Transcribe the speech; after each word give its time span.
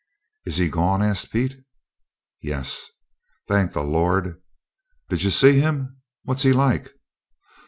"Is 0.45 0.57
he 0.57 0.67
gone?" 0.67 1.03
asked 1.03 1.31
Pete. 1.31 1.63
"Yes." 2.41 2.89
"Thank 3.47 3.73
the 3.73 3.83
Lord!" 3.83 4.41
"Did 5.09 5.21
you 5.21 5.29
see 5.29 5.59
him? 5.59 6.01
What's 6.23 6.41
he 6.41 6.53
like?" 6.53 6.89